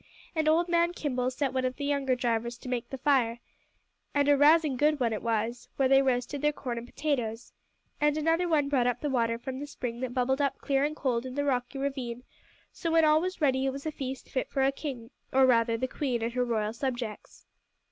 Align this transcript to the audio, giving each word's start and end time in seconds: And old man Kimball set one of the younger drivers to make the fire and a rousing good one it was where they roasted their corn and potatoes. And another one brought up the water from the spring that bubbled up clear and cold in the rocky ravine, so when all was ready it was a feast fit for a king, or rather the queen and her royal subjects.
And 0.35 0.49
old 0.49 0.67
man 0.67 0.93
Kimball 0.93 1.29
set 1.29 1.53
one 1.53 1.63
of 1.63 1.75
the 1.75 1.85
younger 1.85 2.15
drivers 2.15 2.57
to 2.57 2.67
make 2.69 2.89
the 2.89 2.97
fire 2.97 3.37
and 4.15 4.27
a 4.27 4.35
rousing 4.35 4.75
good 4.75 4.99
one 4.99 5.13
it 5.13 5.21
was 5.21 5.69
where 5.75 5.87
they 5.87 6.01
roasted 6.01 6.41
their 6.41 6.51
corn 6.51 6.79
and 6.79 6.87
potatoes. 6.87 7.53
And 7.99 8.17
another 8.17 8.47
one 8.47 8.67
brought 8.67 8.87
up 8.87 9.01
the 9.01 9.11
water 9.11 9.37
from 9.37 9.59
the 9.59 9.67
spring 9.67 9.99
that 9.99 10.15
bubbled 10.15 10.41
up 10.41 10.57
clear 10.57 10.83
and 10.83 10.95
cold 10.95 11.23
in 11.23 11.35
the 11.35 11.45
rocky 11.45 11.77
ravine, 11.77 12.23
so 12.71 12.89
when 12.89 13.05
all 13.05 13.21
was 13.21 13.41
ready 13.41 13.67
it 13.67 13.71
was 13.71 13.85
a 13.85 13.91
feast 13.91 14.27
fit 14.27 14.49
for 14.49 14.63
a 14.63 14.71
king, 14.71 15.11
or 15.31 15.45
rather 15.45 15.77
the 15.77 15.87
queen 15.87 16.23
and 16.23 16.33
her 16.33 16.43
royal 16.43 16.73
subjects. 16.73 17.45